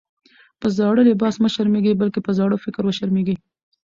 په 0.59 0.67
زاړه 0.77 1.01
لباس 1.09 1.35
مه 1.43 1.49
شرمېږئ! 1.53 1.93
بلکي 1.97 2.19
په 2.23 2.31
زاړه 2.37 2.57
فکر 2.65 2.83
وشرمېږئ. 2.85 3.35